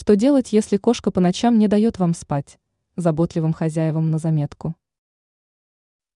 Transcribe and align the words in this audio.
Что 0.00 0.16
делать, 0.16 0.54
если 0.54 0.78
кошка 0.78 1.10
по 1.10 1.20
ночам 1.20 1.58
не 1.58 1.68
дает 1.68 1.98
вам 1.98 2.14
спать? 2.14 2.58
Заботливым 2.96 3.52
хозяевам 3.52 4.10
на 4.10 4.16
заметку. 4.16 4.74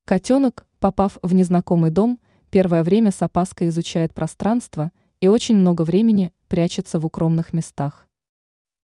Котенок, 0.07 0.67
попав 0.79 1.18
в 1.21 1.34
незнакомый 1.34 1.91
дом, 1.91 2.19
первое 2.49 2.83
время 2.83 3.11
с 3.11 3.21
опаской 3.21 3.69
изучает 3.69 4.15
пространство 4.15 4.91
и 5.21 5.29
очень 5.29 5.57
много 5.57 5.83
времени 5.83 6.33
прячется 6.49 6.99
в 6.99 7.05
укромных 7.05 7.53
местах. 7.53 8.09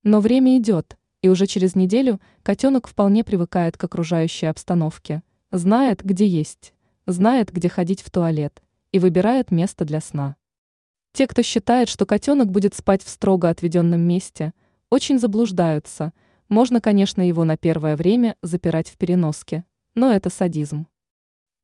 Но 0.03 0.21
время 0.21 0.59
идет, 0.59 0.99
и 1.23 1.31
уже 1.31 1.47
через 1.47 1.75
неделю 1.75 2.21
котенок 2.43 2.87
вполне 2.87 3.25
привыкает 3.25 3.79
к 3.79 3.85
окружающей 3.85 4.45
обстановке, 4.45 5.23
знает, 5.51 6.05
где 6.05 6.27
есть, 6.27 6.75
знает, 7.07 7.51
где 7.51 7.71
ходить 7.71 8.03
в 8.03 8.11
туалет, 8.11 8.63
и 8.93 8.99
выбирает 8.99 9.51
место 9.51 9.87
для 9.87 10.03
сна. 10.03 10.37
Те, 11.15 11.27
кто 11.27 11.41
считает, 11.41 11.89
что 11.89 12.05
котенок 12.05 12.51
будет 12.51 12.75
спать 12.75 13.03
в 13.03 13.09
строго 13.09 13.49
отведенном 13.49 14.03
месте, 14.03 14.53
очень 14.91 15.21
заблуждаются. 15.21 16.13
Можно, 16.49 16.81
конечно, 16.81 17.27
его 17.27 17.45
на 17.45 17.57
первое 17.57 17.97
время 17.97 18.37
запирать 18.43 18.89
в 18.89 18.97
переноске, 18.97 19.65
но 19.95 20.13
это 20.13 20.31
садизм. 20.31 20.89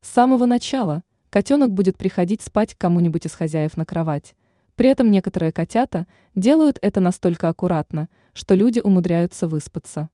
С 0.01 0.09
самого 0.11 0.47
начала 0.47 1.03
котенок 1.31 1.73
будет 1.73 1.99
приходить 1.99 2.41
спать 2.41 2.75
к 2.75 2.79
кому-нибудь 2.79 3.27
из 3.27 3.33
хозяев 3.33 3.77
на 3.77 3.85
кровать. 3.85 4.37
При 4.77 4.89
этом 4.89 5.11
некоторые 5.11 5.51
котята 5.51 6.07
делают 6.37 6.79
это 6.83 7.01
настолько 7.01 7.49
аккуратно, 7.49 8.09
что 8.33 8.55
люди 8.55 8.79
умудряются 8.79 9.49
выспаться. 9.49 10.09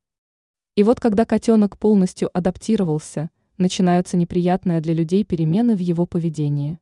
И 0.74 0.82
вот 0.82 0.98
когда 1.01 1.26
котенок 1.26 1.76
полностью 1.79 2.30
адаптировался, 2.32 3.29
начинаются 3.59 4.16
неприятные 4.16 4.80
для 4.80 4.95
людей 4.95 5.23
перемены 5.23 5.76
в 5.76 5.80
его 5.80 6.06
поведении. 6.06 6.79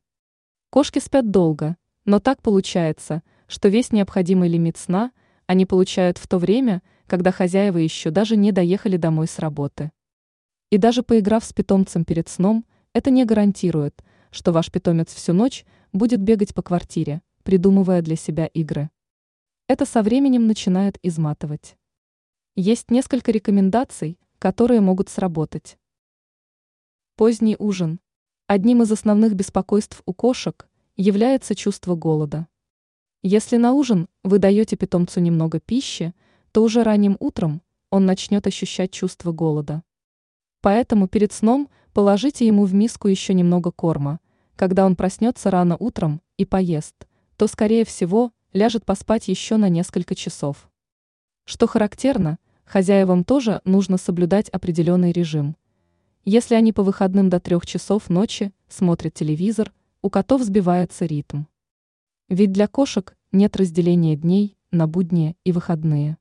Кошки 0.69 0.99
спят 0.99 1.29
долго, 1.29 1.75
но 2.05 2.19
так 2.19 2.41
получается, 2.41 3.21
что 3.47 3.67
весь 3.67 3.91
необходимый 3.91 4.47
лимит 4.47 4.77
сна 4.77 5.11
они 5.51 5.65
получают 5.65 6.17
в 6.17 6.29
то 6.29 6.37
время, 6.37 6.81
когда 7.07 7.33
хозяева 7.33 7.77
еще 7.77 8.09
даже 8.09 8.37
не 8.37 8.53
доехали 8.53 8.95
домой 8.95 9.27
с 9.27 9.37
работы. 9.37 9.91
И 10.69 10.77
даже 10.77 11.03
поиграв 11.03 11.43
с 11.43 11.51
питомцем 11.51 12.05
перед 12.05 12.29
сном, 12.29 12.65
это 12.93 13.11
не 13.11 13.25
гарантирует, 13.25 14.01
что 14.31 14.53
ваш 14.53 14.71
питомец 14.71 15.13
всю 15.13 15.33
ночь 15.33 15.65
будет 15.91 16.21
бегать 16.21 16.55
по 16.55 16.61
квартире, 16.61 17.21
придумывая 17.43 18.01
для 18.01 18.15
себя 18.15 18.45
игры. 18.45 18.91
Это 19.67 19.85
со 19.85 20.01
временем 20.03 20.47
начинает 20.47 20.97
изматывать. 21.03 21.75
Есть 22.55 22.89
несколько 22.89 23.33
рекомендаций, 23.33 24.17
которые 24.39 24.79
могут 24.79 25.09
сработать. 25.09 25.77
Поздний 27.17 27.57
ужин. 27.59 27.99
Одним 28.47 28.83
из 28.83 28.91
основных 28.93 29.33
беспокойств 29.33 30.01
у 30.05 30.13
кошек 30.13 30.69
является 30.95 31.55
чувство 31.55 31.95
голода. 31.95 32.47
Если 33.23 33.57
на 33.57 33.73
ужин 33.73 34.07
вы 34.23 34.39
даете 34.39 34.75
питомцу 34.75 35.19
немного 35.19 35.59
пищи, 35.59 36.15
то 36.51 36.63
уже 36.63 36.81
ранним 36.81 37.17
утром 37.19 37.61
он 37.91 38.07
начнет 38.07 38.47
ощущать 38.47 38.89
чувство 38.91 39.31
голода. 39.31 39.83
Поэтому 40.61 41.07
перед 41.07 41.31
сном 41.31 41.69
положите 41.93 42.47
ему 42.47 42.65
в 42.65 42.73
миску 42.73 43.07
еще 43.07 43.35
немного 43.35 43.69
корма. 43.71 44.19
Когда 44.55 44.87
он 44.87 44.95
проснется 44.95 45.51
рано 45.51 45.77
утром 45.77 46.19
и 46.37 46.45
поест, 46.45 46.95
то, 47.37 47.45
скорее 47.45 47.85
всего, 47.85 48.31
ляжет 48.53 48.85
поспать 48.85 49.27
еще 49.27 49.57
на 49.57 49.69
несколько 49.69 50.15
часов. 50.15 50.67
Что 51.45 51.67
характерно, 51.67 52.39
хозяевам 52.65 53.23
тоже 53.23 53.61
нужно 53.65 53.97
соблюдать 53.97 54.49
определенный 54.49 55.11
режим. 55.11 55.55
Если 56.25 56.55
они 56.55 56.73
по 56.73 56.81
выходным 56.81 57.29
до 57.29 57.39
трех 57.39 57.67
часов 57.67 58.09
ночи 58.09 58.51
смотрят 58.67 59.13
телевизор, 59.13 59.71
у 60.01 60.09
котов 60.09 60.41
сбивается 60.41 61.05
ритм. 61.05 61.43
Ведь 62.31 62.51
для 62.51 62.67
кошек 62.67 63.15
нет 63.31 63.55
разделения 63.55 64.15
дней 64.15 64.57
на 64.71 64.87
будние 64.87 65.35
и 65.43 65.51
выходные. 65.51 66.17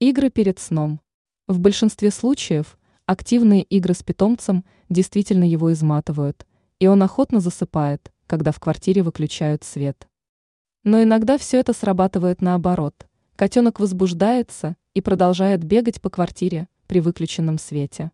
Игры 0.00 0.30
перед 0.30 0.58
сном. 0.58 1.00
В 1.46 1.60
большинстве 1.60 2.10
случаев 2.10 2.76
Активные 3.04 3.64
игры 3.64 3.92
с 3.92 4.02
питомцем 4.02 4.64
действительно 4.88 5.44
его 5.44 5.70
изматывают, 5.72 6.46
и 6.78 6.86
он 6.86 7.02
охотно 7.02 7.40
засыпает, 7.40 8.10
когда 8.26 8.52
в 8.52 8.60
квартире 8.60 9.02
выключают 9.02 9.64
свет. 9.64 10.08
Но 10.84 11.02
иногда 11.02 11.36
все 11.36 11.60
это 11.60 11.74
срабатывает 11.74 12.40
наоборот. 12.40 13.06
Котенок 13.36 13.78
возбуждается 13.78 14.76
и 14.94 15.02
продолжает 15.02 15.64
бегать 15.64 16.00
по 16.00 16.08
квартире 16.08 16.68
при 16.86 17.00
выключенном 17.00 17.58
свете. 17.58 18.12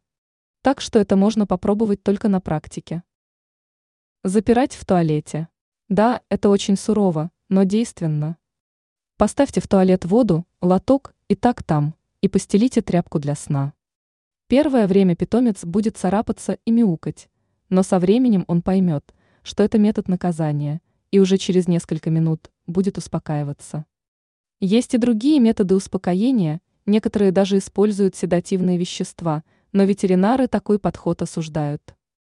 Так 0.63 0.81
что 0.81 0.99
это 0.99 1.15
можно 1.15 1.47
попробовать 1.47 2.03
только 2.03 2.29
на 2.29 2.41
практике. 2.41 3.05
Запирать 4.25 4.75
в 4.75 4.85
туалете. 4.85 5.47
Да, 5.89 6.21
это 6.29 6.51
очень 6.51 6.77
сурово, 6.77 7.31
но 7.49 7.63
действенно. 7.63 8.37
Поставьте 9.17 9.63
в 9.63 9.69
туалет 9.69 10.05
воду, 10.05 10.47
лоток 10.61 11.15
и 11.29 11.35
так 11.35 11.63
там, 11.63 11.95
и 12.21 12.29
постелите 12.29 12.83
тряпку 12.83 13.19
для 13.19 13.35
сна. 13.35 13.73
Первое 14.49 14.87
время 14.87 15.17
питомец 15.17 15.65
будет 15.65 15.97
царапаться 15.97 16.59
и 16.67 16.71
мяукать, 16.71 17.31
но 17.71 17.83
со 17.83 17.99
временем 17.99 18.45
он 18.49 18.61
поймет, 18.61 19.15
что 19.43 19.63
это 19.63 19.79
метод 19.79 20.09
наказания, 20.09 20.83
и 21.11 21.21
уже 21.21 21.39
через 21.39 21.67
несколько 21.69 22.11
минут 22.11 22.51
будет 22.67 22.99
успокаиваться. 22.99 23.87
Есть 24.61 24.93
и 24.93 24.99
другие 24.99 25.41
методы 25.41 25.75
успокоения, 25.75 26.61
некоторые 26.85 27.33
даже 27.33 27.57
используют 27.57 28.15
седативные 28.15 28.77
вещества, 28.77 29.43
но 29.73 29.85
ветеринары 29.85 30.49
такой 30.49 30.79
подход 30.79 31.23
осуждают. 31.23 31.95